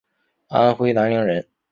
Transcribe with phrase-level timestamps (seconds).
[0.47, 1.45] 安徽南陵人。